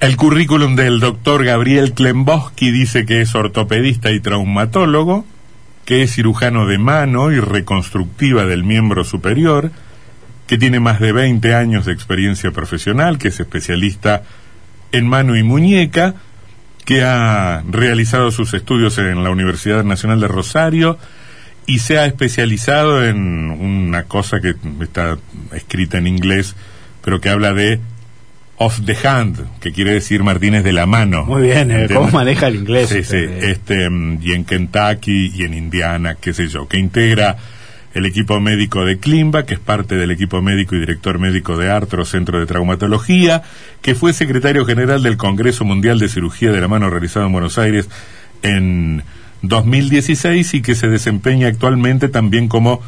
[0.00, 5.26] El currículum del doctor Gabriel Klemboski dice que es ortopedista y traumatólogo,
[5.84, 9.70] que es cirujano de mano y reconstructiva del miembro superior,
[10.46, 14.22] que tiene más de 20 años de experiencia profesional, que es especialista
[14.90, 16.14] en mano y muñeca,
[16.86, 20.98] que ha realizado sus estudios en la Universidad Nacional de Rosario
[21.66, 25.18] y se ha especializado en una cosa que está
[25.52, 26.56] escrita en inglés,
[27.04, 27.80] pero que habla de
[28.62, 31.24] of the hand, que quiere decir Martínez de la mano.
[31.24, 32.90] Muy bien, eh, ¿cómo maneja el inglés?
[32.90, 37.38] Sí, sí, este, mm, y en Kentucky y en Indiana, qué sé yo, que integra
[37.94, 41.70] el equipo médico de Klimba, que es parte del equipo médico y director médico de
[41.70, 43.42] Artro Centro de Traumatología,
[43.80, 47.56] que fue secretario general del Congreso Mundial de Cirugía de la Mano realizado en Buenos
[47.56, 47.88] Aires
[48.42, 49.02] en
[49.40, 52.82] 2016 y que se desempeña actualmente también como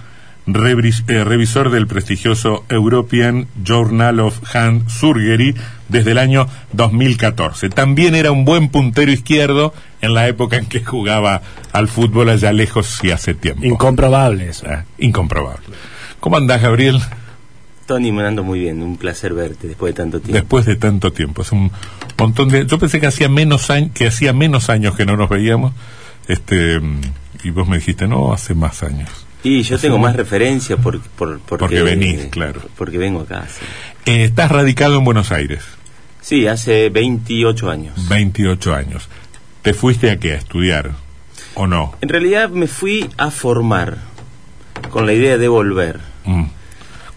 [0.47, 5.55] eh, revisor del prestigioso European Journal of Hand Surgery
[5.89, 7.69] desde el año 2014.
[7.69, 12.53] También era un buen puntero izquierdo en la época en que jugaba al fútbol allá
[12.53, 13.65] lejos y hace tiempo.
[13.65, 14.67] Incomprobable eso.
[14.69, 15.63] Ah, incomprobable.
[16.19, 17.01] ¿Cómo andás, Gabriel?
[17.87, 20.35] Tony, me ando muy bien, un placer verte después de tanto tiempo.
[20.35, 21.71] Después de tanto tiempo, es un
[22.19, 22.67] montón de...
[22.67, 25.73] Yo pensé que hacía menos, que hacía menos años que no nos veíamos,
[26.29, 26.81] este,
[27.43, 29.09] y vos me dijiste, no, hace más años.
[29.45, 32.61] Y yo tengo más referencia por, por, porque, venís, claro.
[32.77, 33.47] Porque vengo acá.
[34.07, 35.63] Eh, ¿Estás radicado en Buenos Aires?
[36.21, 38.09] Sí, hace 28 años.
[38.09, 39.09] 28 años.
[39.63, 40.33] ¿Te fuiste a qué?
[40.33, 40.93] ¿A estudiar?
[41.55, 41.95] ¿O no?
[42.01, 43.99] En realidad me fui a formar,
[44.91, 46.12] con la idea de volver.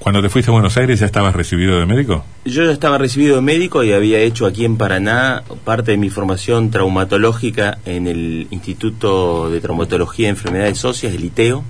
[0.06, 2.24] Cuando te fuiste a Buenos Aires ya estabas recibido de médico?
[2.46, 6.12] Yo ya estaba recibido de médico y había hecho aquí en Paraná parte de mi
[6.12, 11.64] formación traumatológica en el Instituto de Traumatología y Enfermedades Óseas, el ITEO.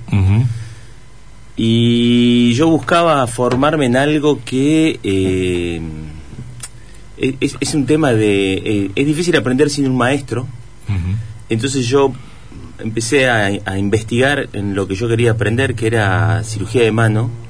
[1.55, 5.80] Y yo buscaba formarme en algo que eh,
[7.39, 8.53] es, un tema de...
[8.55, 10.45] Eh, es difícil aprender sin un maestro.
[11.47, 12.11] Entonces yo
[12.80, 17.45] empecé a investigar en lo que yo quería aprender, que era cirugía de mano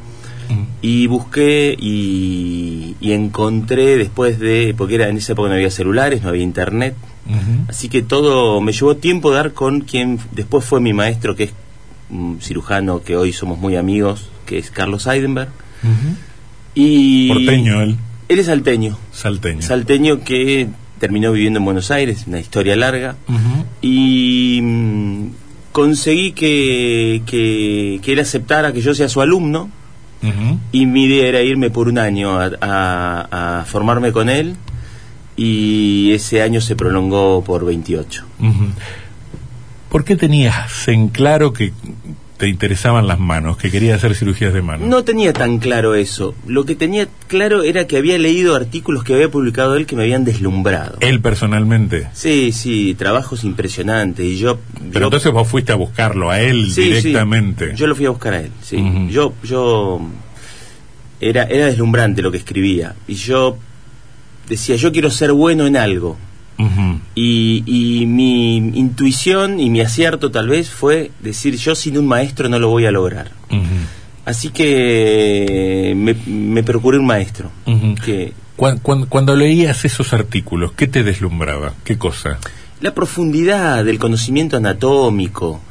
[0.82, 6.30] y busqué y, encontré después de, porque era en esa época no había celulares, no
[6.30, 6.96] había internet,
[7.68, 11.54] así que todo me llevó tiempo dar con quien después fue mi maestro, que es
[12.10, 15.50] un cirujano que hoy somos muy amigos, que es Carlos Eidenberg.
[16.74, 17.98] y Porteño él.
[18.28, 18.98] Él es salteño.
[19.12, 19.62] Salteño.
[19.62, 20.68] Salteño que
[21.00, 23.16] terminó viviendo en Buenos Aires, una historia larga.
[23.82, 25.28] Y mm,
[25.72, 29.70] conseguí que, que, que él aceptara que yo sea su alumno
[30.72, 34.56] y mi idea era irme por un año a, formarme con él
[35.36, 38.26] y ese año se prolongó por 28.
[39.90, 41.74] ¿Por qué tenías en claro que
[42.38, 44.88] te interesaban las manos, que querías hacer cirugías de manos?
[44.88, 46.36] No tenía tan claro eso.
[46.46, 50.04] Lo que tenía claro era que había leído artículos que había publicado él que me
[50.04, 50.98] habían deslumbrado.
[51.00, 52.10] ¿Él personalmente?
[52.14, 54.26] Sí, sí, trabajos impresionantes.
[54.26, 54.60] Y yo,
[54.92, 57.74] Pero entonces vos fuiste a buscarlo a él directamente.
[57.76, 58.78] yo lo fui a buscar a él, sí.
[59.10, 60.02] Yo, yo
[61.22, 62.96] era, era deslumbrante lo que escribía.
[63.08, 63.58] Y yo
[64.50, 66.18] decía, yo quiero ser bueno en algo
[67.16, 72.60] y, mi intuición y mi acierto tal vez fue decir yo sin un maestro no
[72.60, 73.32] lo voy a lograr.
[74.26, 75.94] Así que
[76.26, 77.52] me, procuré un maestro.
[78.04, 81.74] que, cuando, leías esos artículos, ¿qué te deslumbraba?
[81.84, 82.40] ¿Qué cosa?
[82.82, 85.62] La profundidad del conocimiento anatómico.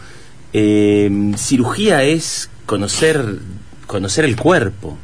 [0.53, 3.39] Eh, cirugía es conocer,
[3.89, 4.97] conocer el cuerpo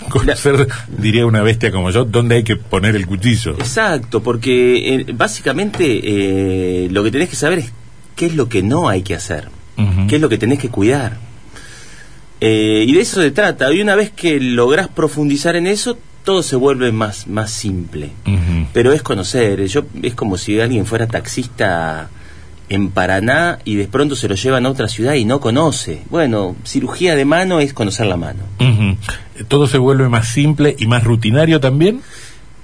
[0.08, 3.52] conocer, diría una bestia como yo, dónde hay que poner el cuchillo.
[3.52, 5.84] Exacto, porque eh, básicamente
[6.84, 7.72] eh, lo que tenés que saber es
[8.16, 9.48] qué es lo que no hay que hacer,
[10.08, 11.18] qué es lo que tenés que cuidar.
[12.40, 13.72] Eh, y de eso se trata.
[13.72, 18.10] Y una vez que lográs profundizar en eso, todo se vuelve más, más simple.
[18.72, 19.66] Pero es conocer.
[19.66, 22.08] Yo, es como si alguien fuera taxista
[22.70, 26.02] en Paraná y de pronto se lo llevan a otra ciudad y no conoce.
[26.08, 28.44] Bueno, cirugía de mano es conocer la mano.
[29.48, 32.00] ¿Todo se vuelve más simple y más rutinario también?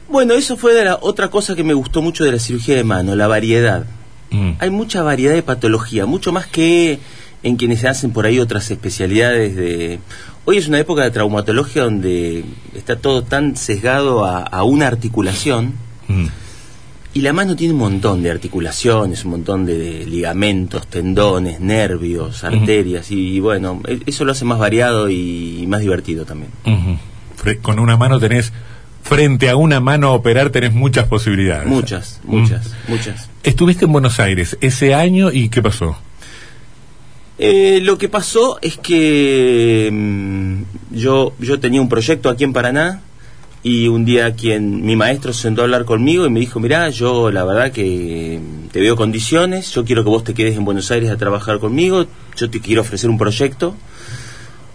[0.08, 2.84] Bueno, eso fue de la otra cosa que me gustó mucho de la cirugía de
[2.84, 3.84] mano, la variedad.
[4.30, 4.52] Mm.
[4.60, 7.00] Hay mucha variedad de patología, mucho más que
[7.42, 9.98] en quienes se hacen por ahí otras especialidades de...
[10.44, 12.44] Hoy es una época de traumatología donde
[12.76, 15.74] está todo tan sesgado a, una articulación.
[16.06, 16.26] Mm.
[17.16, 23.10] Y la mano tiene un montón de articulaciones, un montón de, ligamentos, tendones, nervios, arterias,
[23.10, 26.50] y, bueno, e, eso lo hace más variado y, más divertido también.
[27.62, 28.52] Con una mano tenés,
[29.02, 31.66] frente a una mano a operar tenés muchas posibilidades.
[31.66, 33.30] Muchas, muchas, muchas.
[33.42, 35.96] Estuviste en Buenos Aires ese año y ¿qué pasó?
[37.38, 43.00] Eh, lo que pasó es que mm, yo, yo tenía un proyecto aquí en Paraná
[43.68, 46.88] Y un día quien mi maestro se sentó a hablar conmigo y me dijo, mirá,
[46.90, 48.38] yo la verdad que
[48.70, 52.06] te veo condiciones, yo quiero que vos te quedes en Buenos Aires a trabajar conmigo,
[52.36, 53.74] yo te quiero ofrecer un proyecto.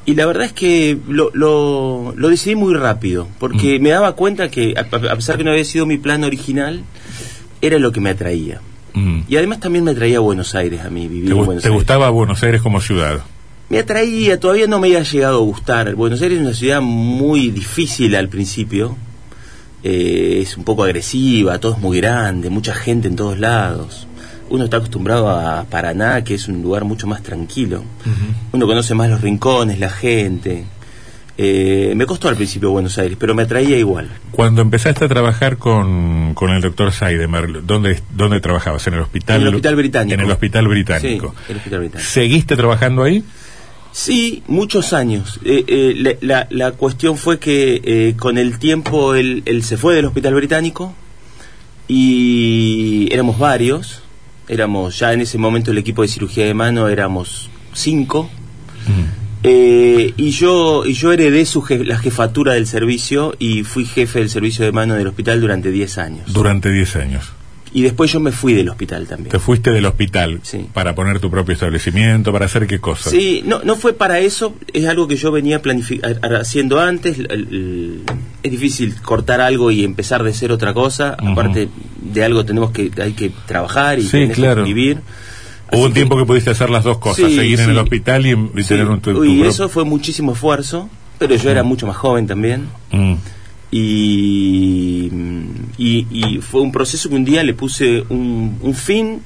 [0.05, 4.51] Y la verdad es que lo, lo, lo decidí muy rápido, porque me daba cuenta
[4.51, 6.83] que, a, a pesar que no había sido mi plan original,
[7.61, 8.59] era lo que me atraía.
[8.93, 9.21] Mm.
[9.29, 11.69] Y además también me atraía a Buenos Aires, a mí, vivir ¿Te, en Buenos te
[11.69, 11.79] Aires.
[11.79, 13.21] gustaba Buenos Aires como ciudad?
[13.71, 15.95] Me atraía, todavía no me había llegado a gustar.
[15.95, 18.97] Buenos Aires es una ciudad muy difícil al principio.
[19.81, 24.07] Eh, es un poco agresiva, todo es muy grande, mucha gente en todos lados.
[24.49, 27.85] Uno está acostumbrado a Paraná, que es un lugar mucho más tranquilo.
[28.51, 30.65] Uno conoce más los rincones, la gente.
[31.37, 34.09] Eh, me costó al principio Buenos Aires, pero me atraía igual.
[34.31, 38.85] Cuando empezaste a trabajar con, con el doctor Seidemer, ¿dónde, ¿dónde trabajabas?
[38.87, 39.39] ¿En el hospital?
[39.39, 40.13] En el Hospital Británico.
[40.13, 41.35] En el hospital británico.
[41.37, 42.09] Sí, el Hospital Británico.
[42.09, 43.23] ¿Seguiste trabajando ahí?
[43.91, 45.39] Sí, muchos años.
[45.43, 49.75] Eh, eh, la, la- la cuestión fue que eh, con el tiempo él, él se
[49.77, 50.93] fue del hospital británico
[51.87, 54.01] y éramos varios.
[54.47, 58.29] Éramos ya en ese momento el equipo de cirugía de mano éramos cinco.
[59.43, 64.19] Eh, y yo y yo heredé su je- la jefatura del servicio y fui jefe
[64.19, 66.31] del servicio de mano del hospital durante 10 años.
[66.31, 67.31] Durante 10 años.
[67.73, 69.29] Y después yo me fui del hospital también.
[69.29, 70.67] Te fuiste del hospital Sí.
[70.73, 73.09] para poner tu propio establecimiento, para hacer qué cosa.
[73.09, 75.61] Sí, no, no fue para eso, es algo que yo venía
[76.41, 77.17] haciendo antes.
[77.19, 81.15] es difícil cortar algo y empezar de ser otra cosa.
[81.17, 81.69] Aparte
[82.01, 84.63] de algo tenemos que hay que trabajar y Sí, claro.
[84.63, 84.99] que vivir.
[85.71, 88.63] Hubo un tiempo que pudiste hacer las dos cosas, Sí, seguir en el hospital y,
[88.63, 92.27] tener un tu, tu y eso fue muchísimo esfuerzo, pero yo era mucho más joven
[92.27, 92.67] también.
[92.91, 93.13] Mm.
[93.71, 95.09] Y,
[95.81, 99.21] y, y fue un proceso que un día le puse un, un fin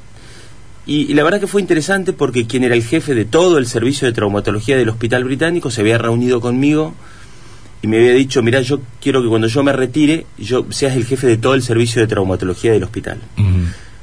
[0.88, 3.68] y, y la verdad que fue interesante porque quien era el jefe de todo el
[3.68, 6.94] servicio de traumatología del hospital británico se había reunido conmigo
[7.82, 11.06] y me había dicho, mira, yo quiero que cuando yo me retire, yo seas el
[11.06, 13.20] jefe de todo el servicio de traumatología del hospital.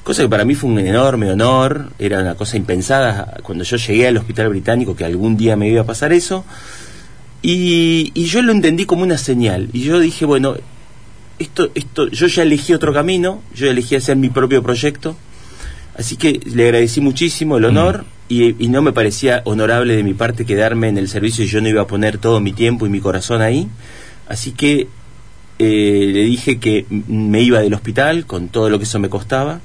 [0.04, 4.08] Cosa que para mí fue un enorme honor, era una cosa impensada cuando yo llegué
[4.08, 6.44] al hospital británico que algún día me iba a pasar eso.
[7.40, 9.68] Y, y yo lo entendí como una señal.
[9.72, 10.56] Y yo dije, bueno,
[11.42, 15.16] esto, esto, yo ya elegí otro camino, yo elegí hacer mi propio proyecto.
[15.96, 20.14] Así que le agradecí muchísimo el honor y, y no me parecía honorable de mi
[20.14, 22.88] parte quedarme en el servicio y yo no iba a poner todo mi tiempo y
[22.88, 23.68] mi corazón ahí.
[24.26, 24.88] Así que
[25.58, 29.60] eh, le dije que me iba del hospital con todo lo que eso me costaba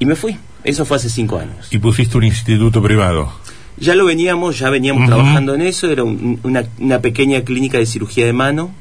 [0.00, 0.36] y me fui.
[0.64, 1.68] Eso fue hace cinco años.
[1.70, 3.32] Y pusiste un instituto privado.
[3.78, 5.90] Ya lo veníamos, ya veníamos trabajando en eso.
[5.90, 8.72] Era un- una, una pequeña clínica de cirugía de mano.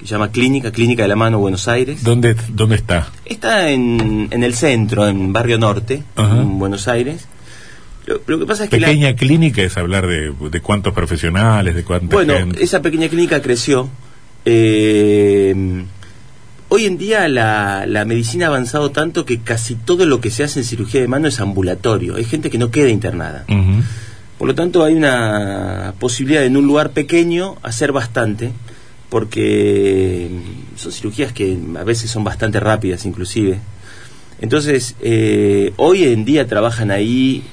[0.00, 2.02] Que se llama Clínica, Clínica de la Mano Buenos Aires.
[2.02, 3.08] ¿Dónde, ¿Dónde está?
[3.26, 6.40] Está en, en el centro, en Barrio Norte, Ajá.
[6.40, 7.26] en Buenos Aires.
[8.06, 11.74] Lo, lo que pasa es que la- Pequeña clínica es hablar de, de cuántos profesionales,
[11.74, 12.64] de cuánta bueno, gente.
[12.64, 13.88] esa pequeña clínica creció.
[14.46, 15.54] Eh,
[16.70, 20.44] hoy en día la, la medicina ha avanzado tanto que casi todo lo que se
[20.44, 22.16] hace en cirugía de mano es ambulatorio.
[22.16, 23.44] Hay gente que no queda internada.
[24.38, 28.52] Por lo tanto, hay una posibilidad de, en un lugar pequeño hacer bastante,
[29.10, 33.58] porque mm, son cirugías que a veces son bastante rápidas inclusive.
[34.40, 37.44] Entonces, eh, hoy en día trabajan ahí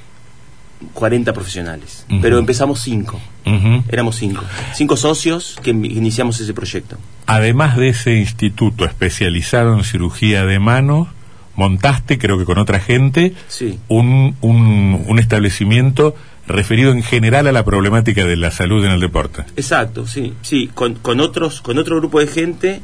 [0.93, 3.19] 40 profesionales, pero empezamos 5.
[3.45, 3.83] Ujú.
[3.89, 4.41] Éramos 5.
[4.75, 6.97] 5 socios que iniciamos ese proyecto.
[7.25, 11.07] Además de ese instituto especializado en cirugía de manos,
[11.55, 13.79] montaste, creo que con otra gente, Sí.
[13.87, 16.15] un, un, un establecimiento
[16.47, 19.43] referido en general a la problemática de la salud en el deporte.
[19.55, 22.81] Exacto, sí, sí, con, con otros, con otro grupo de gente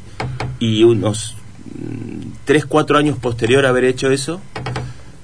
[0.58, 1.34] y unos
[1.78, 4.40] mm, tres, cuatro años posterior a haber hecho eso,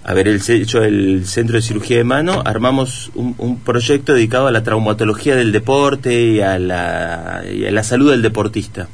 [0.03, 4.51] haber el- hecho el centro de cirugía de mano, armamos un, un proyecto dedicado a
[4.51, 8.89] la traumatología del deporte y a la, y a la salud del deportista.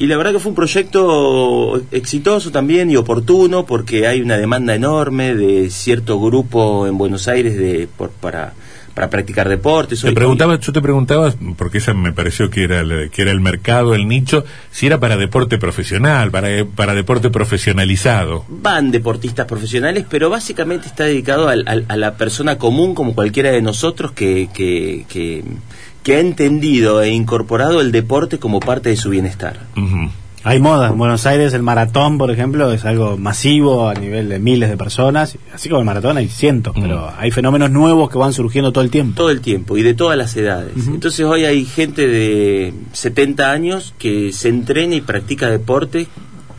[0.00, 4.74] Y la verdad que fue un proyecto exitoso también y oportuno porque hay una demanda
[4.74, 8.54] enorme de cierto grupo en Buenos Aires de por, para
[8.98, 10.00] para practicar deportes.
[10.00, 13.30] Te Hoy- preguntaba, yo te preguntaba, porque esa me pareció que era, el, que era
[13.30, 18.44] el mercado, el nicho, si era para deporte profesional, para, para deporte profesionalizado.
[18.48, 23.52] van deportistas profesionales, pero básicamente está dedicado al- al- a la persona común como cualquiera
[23.52, 25.44] de nosotros que, que, que,
[26.02, 29.60] que ha entendido e incorporado el deporte como parte de su bienestar.
[29.76, 30.10] Ujú.
[30.48, 30.90] Hay modas.
[30.92, 34.76] En Buenos Aires el maratón, por ejemplo, es algo masivo a nivel de miles de
[34.78, 35.36] personas.
[35.52, 36.80] Así como el maratón hay cientos, Mm.
[36.80, 39.14] pero hay fenómenos nuevos que van surgiendo todo el tiempo.
[39.16, 40.72] Todo el tiempo y de todas las edades.
[40.86, 46.06] Entonces hoy hay gente de 70 años que se entrena y practica deporte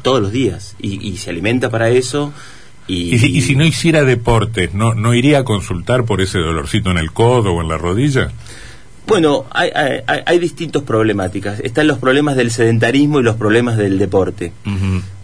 [0.03, 2.31] todos los días y, y se alimenta para eso.
[2.88, 6.38] Y, Y si, y si no hiciera deportes, ¿no, ¿no iría a consultar por ese
[6.39, 8.29] dolorcito en el codo o en la rodilla?
[9.10, 11.60] Bueno, hay, hay, hay- hay distintas problemáticas.
[11.60, 14.54] Están los problemas del sedentarismo y los problemas del deporte.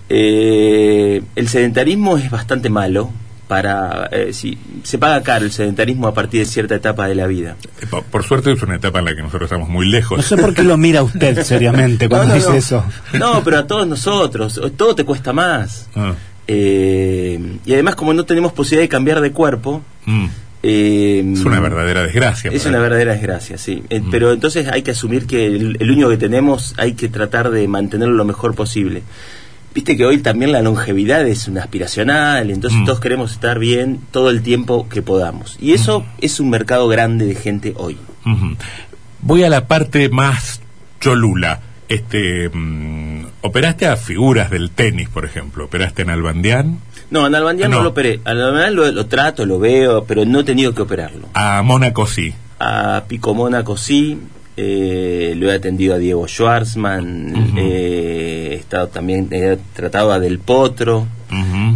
[0.09, 3.09] Eh, el sedentarismo es bastante malo.
[3.47, 7.27] Para, eh, si, se paga caro el sedentarismo a partir de cierta etapa de la
[7.27, 7.57] vida.
[7.79, 10.17] Eh, Por, por suerte es una etapa en la que nosotros estamos muy lejos.
[10.17, 12.55] No sé por qué lo mira usted seriamente cuando No, no, dice no.
[12.55, 12.83] eso.
[13.13, 15.87] No, pero a todos nosotros, todo te cuesta más.
[15.95, 16.13] Ah,
[16.47, 20.25] Eh, y además, como no tenemos posibilidad de cambiar de cuerpo, mm.
[20.67, 22.49] Eh, Es una verdadera desgracia.
[22.51, 23.83] Es una verdadera desgracia, sí.
[23.89, 24.09] Eh, Mm.
[24.09, 27.67] Pero entonces hay que asumir que el, el único que tenemos hay que tratar de
[27.67, 29.03] mantenerlo lo mejor posible.
[29.75, 32.85] Viste que hoy también la longevidad es una aspiracional, entonces Mm.
[32.85, 35.57] todos queremos estar bien todo el tiempo que podamos.
[35.61, 36.05] Y eso Mm.
[36.21, 37.97] es un mercado grande de gente hoy.
[39.21, 40.61] Voy a la parte más
[40.99, 41.59] cholula.
[41.87, 42.49] Este,
[43.45, 45.65] operaste a figuras del tenis, por ejemplo.
[45.65, 46.79] Operaste en Albandián,
[47.11, 47.77] No, a Nalbandián no.
[47.77, 47.83] No.
[47.83, 48.19] lo operé.
[48.25, 51.27] A Nalbandián lo, lo trato, lo veo, pero no he tenido que operarlo.
[51.33, 52.33] a Mónaco sí.
[52.59, 54.17] A Pico Mónaco sí,
[54.57, 57.57] eh, lo he atendido a Diego Schwarzman, Ujú.
[57.57, 61.07] eh, he estado también, he tratado a Del Potro.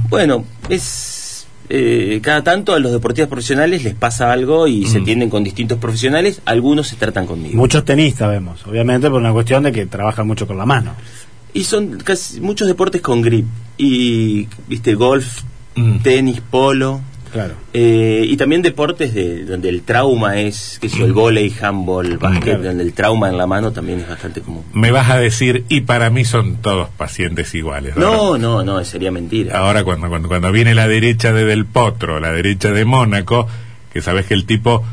[0.10, 5.30] Bueno, es eh, cada tanto a los deportistas profesionales les pasa algo y se tienden
[5.30, 7.58] con distintos profesionales, algunos se tratan conmigo.
[7.58, 10.94] Muchos tenistas vemos, obviamente por una cuestión de que trabajan mucho con la mano.
[11.54, 13.46] Y son casi muchos deportes con grip
[13.78, 15.42] y viste golf,
[15.76, 16.00] Mm.
[16.00, 17.02] tenis, polo.
[17.32, 17.54] Claro.
[17.74, 22.44] eh, y también deportes de, donde el trauma es, que yo, el volei, handball, básquet,
[22.56, 22.64] Claro.
[22.64, 24.64] donde el trauma en la mano también es bastante común.
[24.74, 27.96] Me vas a decir, y para mí son todos pacientes iguales.
[27.98, 29.60] No, no, no, sería mentira.
[29.60, 33.48] Ahora cuando, cuando, cuando viene la derecha de Del Potro, la derecha de Mónaco,
[33.94, 34.84] que sabes que el tipo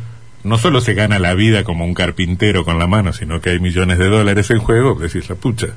[0.44, 3.60] no solo se gana la vida como un carpintero con la mano, sino que hay
[3.60, 5.68] millones de dólares en juego, decís la pucha,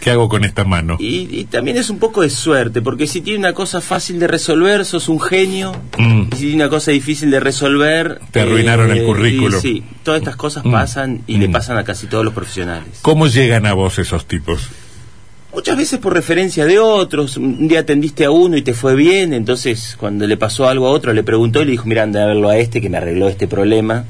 [0.00, 0.96] ¿qué hago con esta mano?
[0.98, 4.26] Y, y también es un poco de suerte, porque si tiene una cosa fácil de
[4.26, 5.72] resolver, sos un genio.
[5.98, 6.22] Mm.
[6.32, 8.20] Y si tiene una cosa difícil de resolver...
[8.30, 9.58] Te arruinaron el currículum.
[9.58, 10.72] y Sí, todas estas cosas Mm.
[10.72, 11.52] pasan y le Mm.
[11.52, 12.98] pasan a casi todos los profesionales.
[13.02, 14.68] ¿Cómo llegan a vos esos tipos?
[15.54, 17.38] Muchas veces por referencia de otros.
[17.38, 20.90] Un día atendiste a uno y te fue bien, entonces cuando le pasó algo a
[20.90, 23.28] otro le preguntó y le dijo, mira, anda a verlo a este que me arregló
[23.28, 24.04] este problema.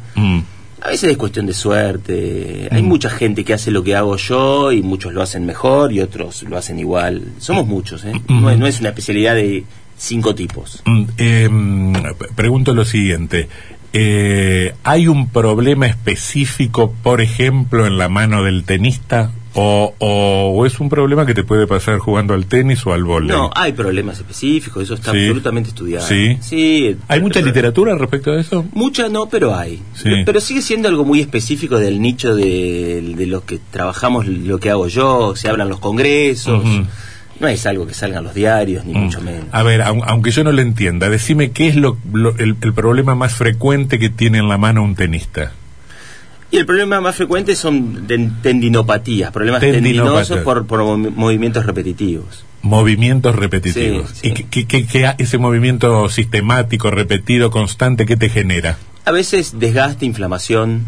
[0.87, 0.89] Mm.
[0.89, 2.69] A veces es cuestión de suerte.
[2.71, 2.87] Hay Mm.
[2.87, 6.43] mucha gente que hace lo que hago yo y muchos lo hacen mejor y otros
[6.45, 7.23] lo hacen igual.
[7.39, 8.13] Somos muchos, ¿eh?
[8.29, 9.65] No, es- no es una especialidad de
[9.99, 10.83] cinco tipos.
[10.85, 13.49] Mm, eh, mm, p- pregunto lo siguiente.
[13.93, 19.31] Eh, ¿Hay un problema específico, por ejemplo, en la mano del tenista?
[19.59, 23.05] ¿O, o- o es un problema que te puede pasar jugando al tenis o al
[23.05, 23.29] vóley?
[23.31, 25.19] No, hay problemas específicos, eso está Sí.
[25.21, 26.07] absolutamente estudiado.
[26.07, 26.37] Sí.
[26.43, 26.95] Sí.
[27.09, 28.67] ¿Hay mucha literatura respecto a eso?
[28.73, 29.81] Mucha no, pero hay.
[29.95, 30.11] Sí.
[30.27, 34.69] Pero sigue siendo algo muy específico del nicho de, de los que trabajamos, lo que
[34.71, 36.63] hago yo, se hablan los congresos.
[37.41, 38.99] No es algo que salgan los diarios, ni Mm.
[38.99, 39.45] mucho menos.
[39.53, 42.73] A ver, aun- aunque yo no lo entienda, decime qué es lo, lo- el, el
[42.75, 45.53] problema más frecuente que tiene en la mano un tenista.
[46.51, 48.07] Y el problema más frecuente son
[48.43, 52.45] tendinopatías, problemas tendinosos por, por movi- movimientos repetitivos.
[52.63, 54.11] Movimientos repetitivos.
[54.15, 54.29] Sí.
[54.29, 58.79] ¿Y qué, qué- qué- qué ha- ese movimiento sistemático, repetido, constante, qué te genera?
[59.05, 60.85] A veces desgaste, inflamación,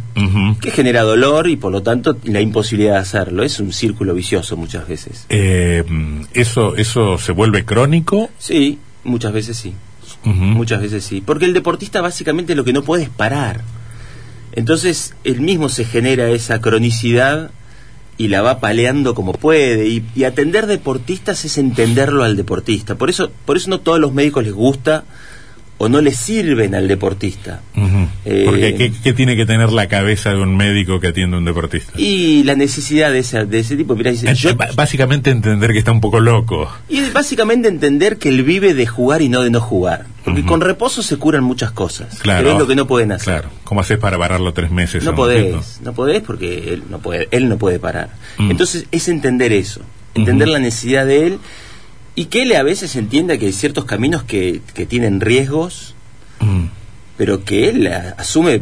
[0.60, 3.44] que genera dolor y por lo tanto la imposibilidad de hacerlo.
[3.44, 5.24] Es un círculo vicioso muchas veces.
[5.28, 5.84] Eh,
[6.34, 8.28] eso, ¿Eso se vuelve crónico?
[8.38, 9.72] Sí, muchas veces sí.
[10.24, 11.22] Muchas veces sí.
[11.24, 13.60] Porque el deportista básicamente lo que no puede es parar.
[14.52, 17.50] Entonces él mismo se genera esa cronicidad
[18.16, 19.86] y la va paleando como puede.
[19.86, 22.96] Y, atender deportistas es entenderlo al deportista.
[22.96, 25.04] Por eso, por eso no todos los médicos les gusta
[25.80, 27.60] o no les sirven al deportista.
[28.24, 31.38] Eh, Porque ¿qué, qué tiene que tener la cabeza de un médico que atiende a
[31.38, 31.92] un deportista?
[31.96, 36.00] Y la necesidad de ese, de ese tipo, dice, yo- Básicamente entender que está un
[36.00, 36.68] poco loco.
[36.88, 40.06] y básicamente entender que él vive de jugar y no de no jugar.
[40.24, 42.18] Porque con reposo se curan muchas cosas.
[42.18, 42.40] Claro.
[42.42, 43.34] Pero es lo que no pueden hacer.
[43.34, 43.48] Claro.
[43.64, 45.04] ¿Cómo haces para pararlo tres meses?
[45.04, 48.10] No podés, no podés porque él no puede, él no puede parar.
[48.36, 48.50] Mm.
[48.50, 49.80] Entonces es entender eso,
[50.14, 51.38] entender la necesidad de él
[52.18, 55.94] y que él a veces entienda que hay ciertos caminos que, que tienen riesgos,
[56.40, 56.66] Mm.
[57.16, 58.60] pero que él asume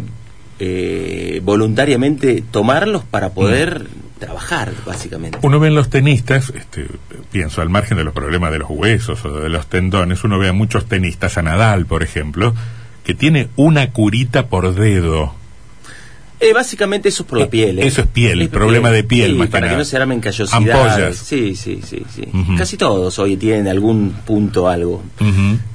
[0.59, 4.19] eh, voluntariamente tomarlos para poder Mm.
[4.19, 5.39] trabajar, básicamente.
[5.43, 6.87] Uno ve en los tenistas, este,
[7.31, 10.49] pienso al margen de los problemas de los huesos o de los tendones, uno ve
[10.49, 12.55] a muchos tenistas, a Nadal, por ejemplo,
[13.05, 15.35] que tiene una curita por dedo.
[16.39, 17.79] Eh, básicamente eso es por la Eh, piel.
[17.79, 17.87] ¿eh?
[17.87, 19.79] eso es piel, problema de piel, Sí, más para que, nada.
[19.79, 20.75] no se armen callosidades.
[20.75, 21.17] Ampollas.
[21.17, 22.23] Sí, sí, sí, sí.
[22.59, 25.03] Casi todos hoy tienen algún punto algo.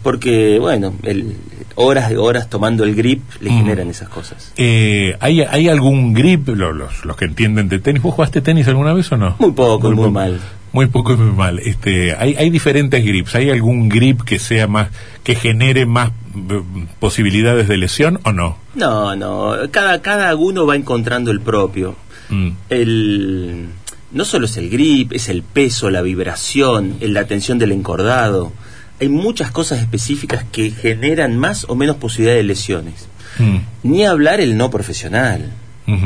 [0.04, 1.36] Porque, bueno, el,
[1.76, 4.54] horas y horas tomando el grip le generan esas cosas.
[4.58, 8.02] Eh, ¿hay, ¿Hay algún grip, lo- los, los que entienden de tenis?
[8.02, 9.36] ¿Vos jugaste tenis alguna vez o no?
[9.40, 10.12] Muy poco, muy, poco.
[10.12, 10.40] mal.
[10.74, 11.60] Muy poco y muy mal.
[11.60, 13.36] Este, hay, hay diferentes grips.
[13.36, 14.88] ¿Hay algún grip que sea más,
[15.24, 16.12] que genere más
[16.50, 16.62] eh,
[17.00, 18.58] posibilidades de lesión o no?
[18.76, 19.54] No, no.
[19.72, 21.96] Cada, cada uno va encontrando el propio.
[22.30, 22.50] Mm.
[22.70, 23.66] El,
[24.14, 28.54] no solo es el grip, es el peso, la vibración, el- la tensión del encordado.
[29.02, 33.08] Hay muchas cosas específicas que generan más o menos posibilidad de lesiones.
[33.40, 33.58] Mm.
[33.84, 35.52] Ni hablar el no profesional.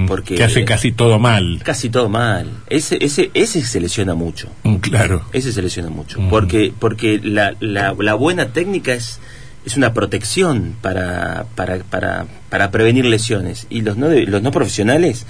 [0.08, 1.60] Porque que hace casi todo mal.
[1.64, 2.50] casi todo mal.
[2.70, 4.48] Ese, ese, ese se lesiona mucho.
[4.64, 5.24] Mm, Claro.
[5.32, 6.20] Ese se lesiona mucho.
[6.30, 9.20] Porque, porque la, la, la buena técnica es,
[9.66, 13.68] es una protección para, para, para, para prevenir lesiones.
[13.70, 15.26] Y los no, de- los no profesionales,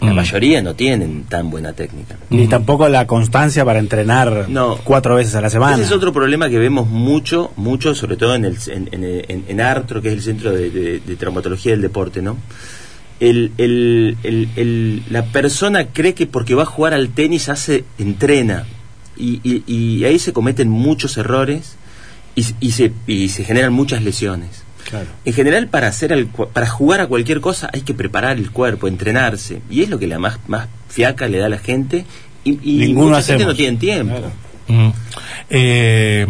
[0.00, 2.16] la mayoría no tienen tan buena técnica.
[2.30, 4.76] Ni tampoco la constancia para entrenar No.
[4.82, 5.76] cuatro veces a la semana.
[5.76, 9.44] Ese es otro problema que vemos mucho, mucho, sobre todo en, el, en, en, en-
[9.48, 12.36] en ARTRO, que es el Centro de, de- de Traumatología del Deporte, ¿no?
[13.20, 17.84] El, el- el- el- la persona cree que porque va a jugar al tenis hace,
[17.98, 18.64] entrena.
[19.16, 21.76] Y, y- y ahí se cometen muchos errores
[22.34, 24.64] y, y se, y se generan muchas lesiones.
[24.88, 25.06] Claro.
[25.24, 28.88] En general, para hacer cu- para jugar a cualquier cosa hay que preparar el cuerpo,
[28.88, 29.62] entrenarse.
[29.70, 32.04] Y es lo que la más, más fiaca le da a la gente.
[32.44, 32.58] Y,
[32.92, 34.16] mucha gente no tiene tiempo.
[34.16, 34.32] Claro.
[34.68, 34.88] Mm.
[35.50, 36.26] Eh,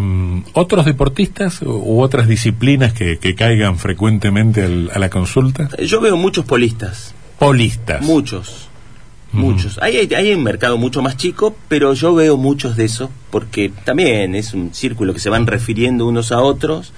[0.55, 5.69] ¿Otros deportistas u- otras disciplinas que, que caigan frecuentemente al- a la consulta?
[5.83, 8.03] Yo veo muchos polistas, Polistas.
[8.03, 8.69] muchos,
[9.33, 9.79] muchos.
[9.81, 13.71] Hay, hay, hay un mercado mucho más chico, pero yo veo muchos de eso, porque
[13.85, 16.93] también es un círculo que se van refiriendo unos a otros,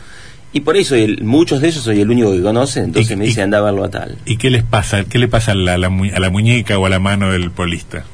[0.53, 3.27] y por eso el- muchos de ellos soy el único que conoce, entonces Y- me
[3.27, 4.17] dice anda a verlo a tal.
[4.25, 5.05] ¿Y qué les pasa?
[5.05, 7.31] ¿Qué le pasa a la, a la mu- a la muñeca o a la mano
[7.31, 8.05] del polista?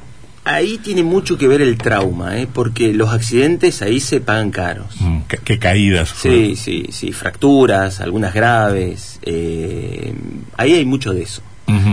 [0.45, 2.49] Ahí tiene mucho que ver el trauma, ¿eh?
[2.53, 4.87] porque los accidentes ahí se pagan caros.
[5.01, 6.13] Mm, ¿Qué, qué caídas?
[6.17, 10.13] Sí, sí, sí, fracturas, algunas graves, eh,
[10.57, 11.43] ahí hay mucho de eso.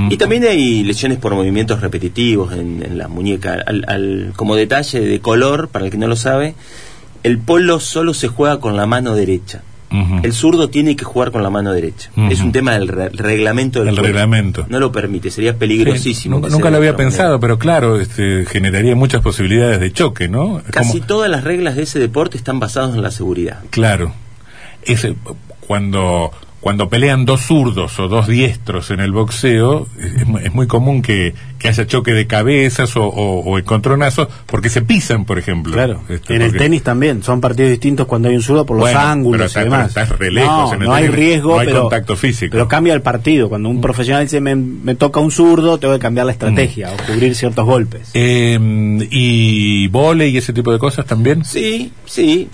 [0.09, 3.53] Y también hay lesiones por movimientos repetitivos en, en la muñeca.
[3.65, 6.53] Al, al- como detalle de color, para el que no lo sabe,
[7.23, 9.61] el polo solo se juega con la mano derecha.
[9.91, 12.11] El zurdo tiene que jugar con la mano derecha.
[12.29, 14.07] Es un tema del re- reglamento del El juego.
[14.07, 14.65] reglamento.
[14.69, 16.39] No lo permite, sería Sí, peligrosísimo.
[16.39, 17.39] nunca lo había pensado, manera.
[17.41, 20.61] pero claro, este, generaría muchas posibilidades de choque, ¿no?
[20.71, 23.59] Casi todas las reglas de ese deporte están basadas en la seguridad.
[23.71, 24.13] Claro.
[24.83, 25.15] Ese,
[25.67, 30.67] cuando, cuando pelean dos zurdos o dos diestros en el boxeo, es, mu- es muy
[30.67, 35.39] común que, que haya choque de cabezas o, o, o encontronazos porque se pisan, por
[35.39, 35.71] ejemplo.
[35.73, 36.01] Claro.
[36.09, 37.23] Este, en el tenis también.
[37.23, 39.91] Son partidos distintos cuando hay un zurdo por los Bueno, pero ángulos está- y demás.
[39.93, 42.51] pero estás re lejos no, en el no hay riesgo, no hay pero, contacto físico.
[42.51, 43.47] pero cambia el partido.
[43.49, 46.97] Cuando un profesional dice me, me toca un zurdo, tengo que cambiar la estrategia o
[47.11, 48.09] cubrir ciertos golpes.
[48.13, 48.57] Eh,
[49.11, 51.45] y vole y ese tipo de cosas también.
[51.45, 52.49] Sí, sí.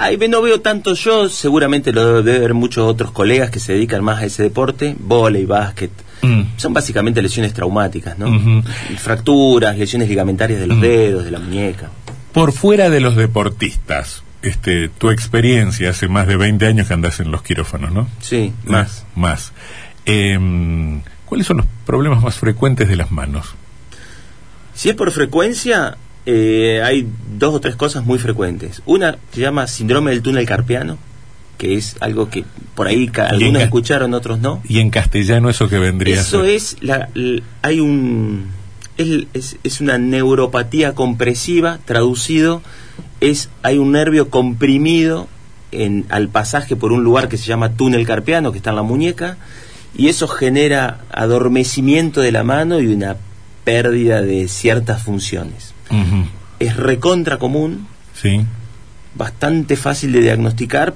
[0.00, 4.02] Ahí no veo tanto yo, seguramente lo debe ver muchos otros colegas que se dedican
[4.02, 5.90] más a ese deporte, vóley, básquet.
[6.22, 6.42] Mm.
[6.56, 8.62] Son básicamente lesiones traumáticas, ¿no?
[8.98, 10.80] Fracturas, lesiones ligamentarias de los Mm.
[10.80, 11.90] dedos, de la muñeca.
[12.32, 17.20] Por fuera de los deportistas, este, tu experiencia hace más de 20 años que andas
[17.20, 18.08] en los quirófanos, ¿no?
[18.20, 19.04] Sí, más.
[19.14, 19.52] Más.
[20.06, 23.54] Em, ¿Cuáles son los problemas más frecuentes de las manos?
[24.74, 27.06] Si es por frecuencia, eh, hay
[27.38, 28.82] dos o tres cosas muy frecuentes.
[28.86, 30.98] Una se llama síndrome del túnel carpiano,
[31.58, 34.62] que es algo que por ahí algunos escucharon, otros no.
[34.66, 36.50] Y en castellano eso que vendría Eso a ser.
[36.54, 37.08] es, la,
[37.62, 38.46] hay un,
[38.96, 42.62] es, es- es una neuropatía compresiva, traducido,
[43.20, 45.28] es, hay un nervio comprimido
[45.72, 48.82] en, al pasaje por un lugar que se llama túnel carpiano, que está en la
[48.82, 49.36] muñeca,
[49.94, 53.16] y eso genera adormecimiento de la mano y una
[53.64, 55.74] pérdida de ciertas funciones.
[56.58, 58.40] Es recontra común, Sí.
[59.14, 60.94] bastante fácil de diagnosticar,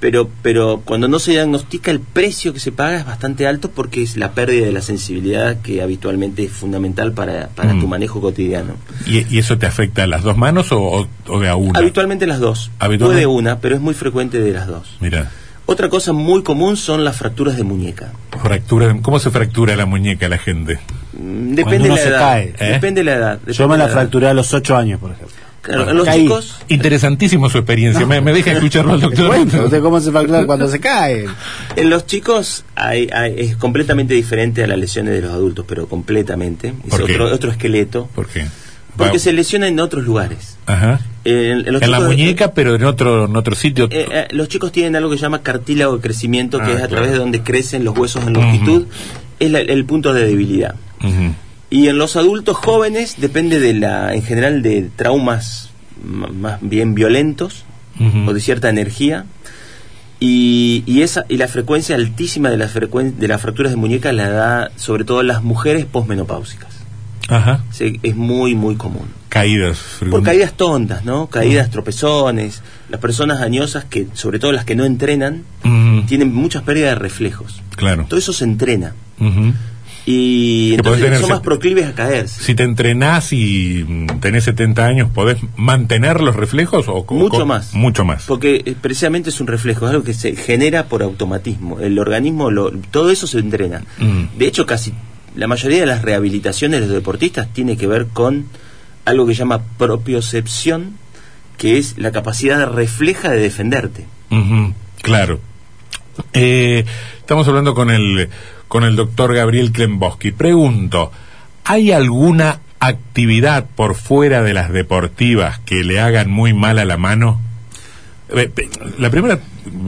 [0.00, 4.02] pero, pero cuando no se diagnostica el precio que se paga es bastante alto porque
[4.02, 7.80] es la pérdida de la sensibilidad que habitualmente es fundamental para, para Mm.
[7.80, 8.74] tu manejo cotidiano.
[9.06, 11.78] ¿Y, y eso te afecta a las dos manos o, o- a una?
[11.80, 12.70] Habitualmente las dos.
[12.78, 13.24] Habitualmente.
[13.24, 14.96] Puede una, pero es muy frecuente de las dos.
[15.00, 15.30] Mira,
[15.66, 18.12] Otra cosa muy común son las fracturas de muñeca.
[18.42, 20.78] fractura, ¿cómo se fractura la muñeca la gente?
[21.12, 22.18] Mm, Depende de uno la se edad.
[22.18, 22.72] cae, ¿eh?
[22.72, 23.32] Depende de la edad.
[23.38, 23.92] depende Yo me la edad.
[23.92, 25.34] fracturé a los 8 años, por ejemplo.
[25.60, 26.22] Claro, en los Caí.
[26.22, 28.06] chicos, Interesantísimo su experiencia.
[28.06, 29.26] me, me deja escucharlo al Te doctor.
[29.26, 31.26] cuento, ¿usted cómo se fractura cuando se cae?
[31.76, 35.86] en los chicos hay, hay- es completamente diferente a las lesiones de los adultos, pero
[35.88, 36.68] completamente.
[36.68, 37.12] Es ¿Por qué?
[37.14, 38.08] otro, otro esqueleto.
[38.14, 38.46] ¿Por qué?
[38.96, 40.56] Porque se lesiona en otros lugares.
[40.66, 41.00] Ajá.
[41.24, 43.86] En, en los En la muñeca, pero en otro, en otro sitio.
[43.90, 46.74] eh, eh, los chicos tienen algo que se llama cartílago de crecimiento, que Ah, es
[46.74, 46.90] a claro.
[46.94, 48.86] través de donde crecen los huesos en longitud,
[49.38, 50.74] es la- el punto de debilidad.
[51.70, 55.70] Y en los adultos jóvenes depende de la, en general, de traumas
[56.02, 57.64] más bien violentos
[58.26, 59.24] o de cierta energía.
[60.20, 64.12] Y, y esa y la frecuencia altísima de las frecuen- de las fracturas de muñeca
[64.12, 66.68] la da sobre todo las mujeres posmenopáusicas.
[67.28, 67.62] Ajá.
[67.70, 69.06] Sí, es muy muy común.
[69.28, 69.78] caídas.
[70.10, 71.26] Por caídas tontas, ¿no?
[71.28, 72.62] Caídas, tropezones.
[72.88, 75.44] Las personas añosas, que sobre todo las que no entrenan,
[76.08, 77.60] tienen muchas pérdidas de reflejos.
[77.76, 78.06] Claro.
[78.08, 78.94] Todo eso se entrena.
[80.10, 82.42] Y entonces tener son más proclives a caerse.
[82.42, 86.86] Si te entrenás y mm, tenés 70 años, ¿podés mantener los reflejos?
[86.88, 87.74] O, Mucho más.
[87.74, 88.22] Mucho más.
[88.24, 91.78] Porque eh, precisamente es un reflejo, es algo que se genera por automatismo.
[91.80, 93.82] El organismo, lo- todo eso se entrena.
[93.98, 94.38] Mm.
[94.38, 94.94] De hecho, casi
[95.36, 98.46] la mayoría de las rehabilitaciones de los deportistas tiene que ver con
[99.04, 100.96] algo que se llama propiocepción,
[101.58, 104.06] que es la capacidad refleja de defenderte.
[105.02, 105.38] Claro.
[106.32, 106.84] Eh,
[107.18, 108.28] estamos hablando con el,
[108.68, 110.32] con el doctor Gabriel Klemboski.
[110.32, 111.10] Pregunto,
[111.64, 116.96] ¿hay alguna actividad por fuera de las deportivas que le hagan muy mal a la
[116.96, 117.40] mano?
[118.34, 118.50] Eh,
[118.98, 119.38] La primera,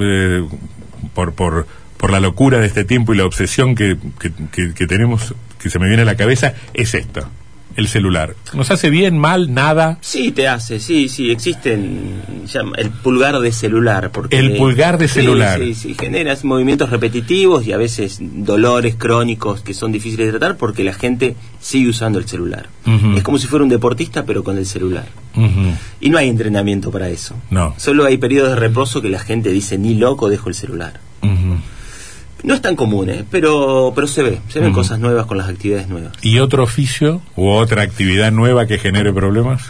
[0.00, 0.44] eh,
[1.14, 1.66] por, por,
[1.96, 5.68] por la locura de este tiempo y la obsesión que, que, que- que tenemos, que
[5.70, 7.28] se me viene a la cabeza, es esto,
[7.76, 8.34] el celular.
[8.52, 9.98] ¿Nos hace bien, mal, nada?
[10.00, 12.20] Sí, te hace, sí, sí, existen
[12.76, 14.10] el pulgar de celular.
[14.12, 15.58] Porque, El pulgar de Sí, celular.
[15.60, 20.56] Sí, sí, generas movimientos repetitivos y a veces dolores crónicos que son difíciles de tratar
[20.56, 22.68] porque la gente sigue usando el celular.
[23.16, 25.06] Es como si fuera un deportista pero con el celular.
[26.00, 27.34] Y no hay entrenamiento para eso.
[27.50, 27.74] No.
[27.78, 31.00] Solo hay periodos de reposo que la gente dice, ni loco dejo el celular.
[31.22, 31.56] ujú.
[32.42, 33.24] No es tan común, ¿eh?
[33.30, 36.12] pero, pero se ve, se ven cosas nuevas con las actividades nuevas.
[36.22, 39.62] ¿Y otro oficio u otra actividad nueva que genere problemas?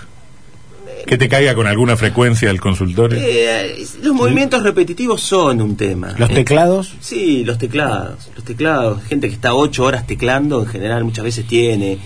[1.06, 3.18] ¿Que te caiga con alguna frecuencia al consultorio?
[3.20, 6.14] Eh, los movimientos repetitivos son un tema.
[6.18, 6.92] Los Eh, teclados.
[7.00, 8.28] Sí, los teclados.
[8.36, 9.02] Los teclados.
[9.04, 11.98] Gente que está ocho horas teclando, en general, muchas veces tiene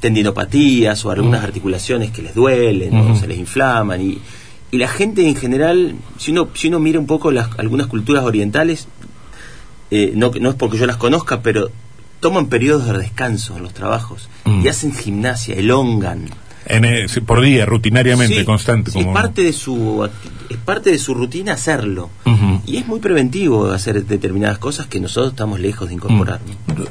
[0.00, 4.00] tendinopatías o algunas articulaciones que les duelen o se les inflaman.
[4.00, 4.18] Y,
[4.70, 8.24] y la gente en general, si uno, si uno mira un poco las, algunas culturas
[8.24, 8.88] orientales,
[9.90, 11.70] eh, no, no es porque yo las conozca, pero
[12.20, 14.64] toman periodos de descanso en los trabajos Mm.
[14.64, 16.26] y hacen gimnasia, elongan.
[16.66, 18.90] En, eh, por día, rutinariamente, Sí, constante.
[18.90, 19.10] sí, como...
[19.10, 20.08] es parte de su
[20.50, 22.10] es parte de su rutina hacerlo
[22.66, 26.40] y es muy preventivo hacer determinadas cosas que nosotros estamos lejos de incorporar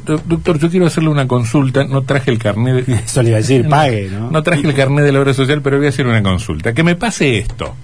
[0.06, 1.84] do- Doctor, yo quiero hacerle una consulta.
[1.86, 2.86] No traje el carnet.
[2.86, 2.94] De...
[3.06, 4.32] Eso le iba a decir, pague, ¿no?
[4.32, 6.74] No traje el carnet de la obra social, pero voy a hacer una consulta.
[6.74, 7.76] Que me pase esto.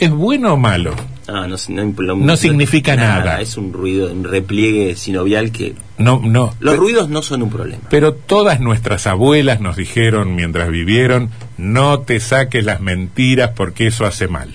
[0.00, 0.94] ¿Es bueno o malo?
[1.26, 3.40] Ah, no, no, no- No significa nada.
[3.40, 6.54] es un ruido un repliegue sinovial que No, no.
[6.60, 12.00] los ruidos no son un problema Pero todas nuestras abuelas nos dijeron mientras vivieron, no
[12.00, 14.54] te saques las mentiras porque eso hace mal.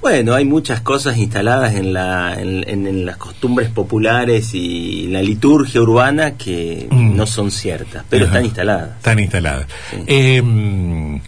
[0.00, 5.20] bueno hay muchas cosas instaladas en la en, en- en las costumbres populares y la
[5.22, 7.16] liturgia urbana que Mm.
[7.16, 8.32] no son ciertas pero Ajá.
[8.34, 9.66] están instaladas Están instaladas.
[9.90, 9.96] Sí.
[10.06, 11.20] Eh,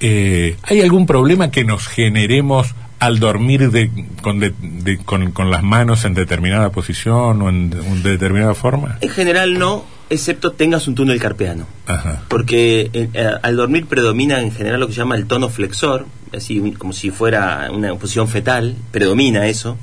[0.00, 3.90] eh, ¿Hay algún problema que nos generemos al dormir de,
[4.22, 8.54] con, de- de- con, con las manos en determinada posición o en, de- en determinada
[8.54, 8.98] forma?
[9.00, 12.22] en general no excepto tengas un túnel carpeano Ajá.
[12.28, 16.06] porque eh, eh, al dormir predomina en general lo que se llama el tono flexor,
[16.34, 19.76] así como si fuera una posición fetal, predomina eso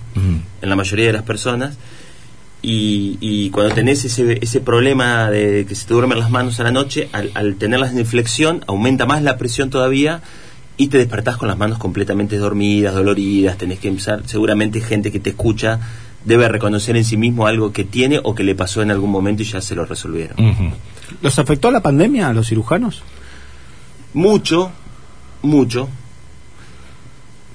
[0.61, 1.77] en la mayoría de las personas.
[2.61, 6.63] Y, y cuando tenés ese, ese problema de que se te duermen las manos a
[6.63, 10.21] la noche, al, al tenerlas en flexión, aumenta más la presión todavía
[10.75, 15.19] y te despertás con las manos completamente dormidas, doloridas, tenés que empezar, seguramente gente que
[15.19, 15.79] te escucha
[16.27, 19.43] debe reconocer en sí mismo algo que tiene o que le pasó en algún momento
[19.43, 20.37] y ya se lo resolvieron.
[21.21, 23.01] ¿Los afectó la pandemia a los cirujanos?
[24.13, 24.71] Mucho,
[25.41, 25.87] mucho.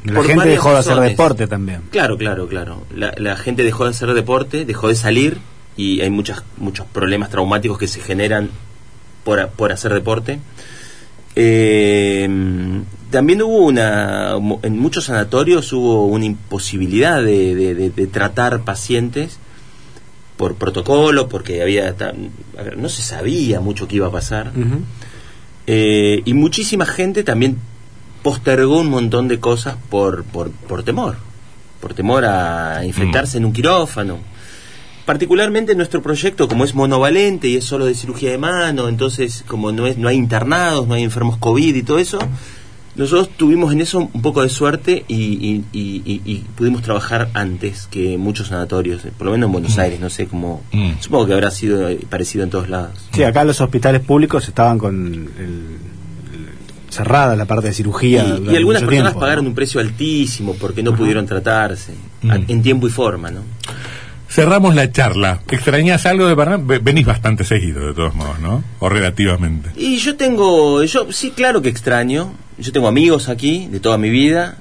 [0.05, 1.83] La Por gente dejó de hacer deporte también.
[1.91, 2.83] Claro, claro, claro.
[2.95, 5.39] La, la gente dejó de hacer deporte, dejó de salir
[5.77, 8.51] y hay muchas, muchos problemas traumáticos que se generan
[9.25, 10.41] por, por hacer deporte.
[11.37, 12.29] Eh,
[13.11, 19.39] también hubo una, en muchos sanatorios hubo una imposibilidad de, de- de- de tratar pacientes
[20.37, 21.95] por protocolo, porque había,
[22.77, 24.51] no se sabía mucho qué iba a pasar.
[25.67, 27.59] Eh, y muchísima gente también
[28.23, 31.17] postergó un montón de cosas por, por, por temor,
[31.81, 34.19] por temor a infectarse en un quirófano.
[35.05, 39.73] Particularmente nuestro proyecto, como es monovalente y es solo de cirugía de mano, entonces como
[39.73, 42.21] no, es, no hay internados, no hay enfermos COVID y todo eso,
[42.95, 47.31] nosotros tuvimos en eso un poco de suerte y, y- y- y- y pudimos trabajar
[47.35, 50.93] antes que muchos sanatorios, por lo menos en Buenos Aires, no sé cómo, Mm.
[51.01, 52.93] supongo que habrá sido eh, parecido en todos lados.
[53.13, 55.79] Sí, acá los hospitales públicos estaban con el-
[56.93, 58.23] cerrada la parte de cirugía.
[58.25, 61.93] Y, algunas personas tiempo, pagaron un precio altísimo porque no pudieron tratarse
[62.29, 62.45] a- Mm.
[62.49, 63.41] en tiempo y forma, ¿no?
[64.29, 65.41] Cerramos la charla.
[65.51, 66.57] ¿Extrañas algo de Paraná?
[66.65, 68.63] Ve- Venís bastante seguido, de todos modos, ¿no?
[68.79, 69.71] O relativamente.
[69.77, 72.33] Y yo tengo, yo sí, claro que extraño.
[72.59, 74.57] Yo tengo amigos aquí de toda mi vida,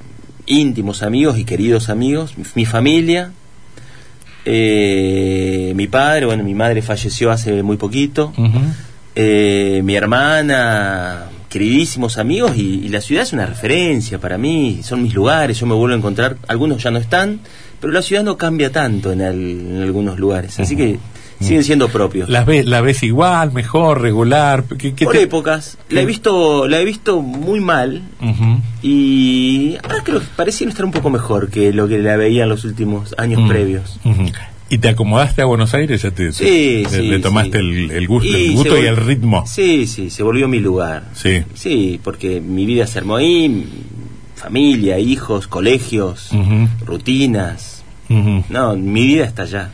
[0.45, 3.31] íntimos amigos y queridos amigos, mi, mi familia.
[4.43, 8.33] Eh, mi padre, bueno, mi madre falleció hace muy poquito.
[9.15, 15.03] Eh, mi hermana, queridísimos amigos y, y la ciudad es una referencia para mí, son
[15.03, 17.41] mis lugares, yo me vuelvo a encontrar, algunos ya no están,
[17.79, 20.97] pero la ciudad no cambia tanto en, el- en algunos lugares, así que
[21.41, 22.29] siguen siendo propios.
[22.29, 24.63] ¿La ves, la ves igual, mejor, regular?
[24.77, 28.03] ¿Qué, qué Por te- épocas, la he visto, la he visto muy mal
[28.81, 32.49] y ahora creo que pareciera estar un poco mejor que lo que la veía en
[32.49, 33.99] los últimos años previos.
[34.71, 36.01] ¿Y te acomodaste a Buenos Aires?
[36.01, 37.65] ¿Ya te, Sí, te- sí, le tomaste sí.
[37.65, 39.43] el, el gusto, el se gusto y el ritmo?
[39.45, 41.09] Sí, sí, se volvió mi lugar.
[41.13, 41.43] Sí.
[41.55, 43.67] Sí, porque mi vida se armó ahí,
[44.35, 46.29] familia, hijos, colegios,
[46.85, 47.83] rutinas.
[48.07, 49.71] No, mi vida está allá.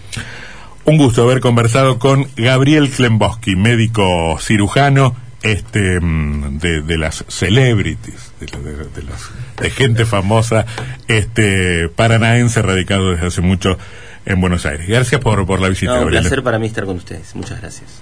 [0.86, 8.46] Un gusto haber conversado con Gabriel Klemboski, médico cirujano este de, de las celebrities, de,
[8.48, 9.30] de- de las,
[9.62, 10.66] de gente famosa,
[11.08, 13.78] este paranaense radicado desde hace mucho
[14.28, 14.88] en Buenos Aires.
[14.88, 17.34] Gracias por, por la visita, No, un placer para mí estar con ustedes.
[17.36, 18.02] Muchas gracias.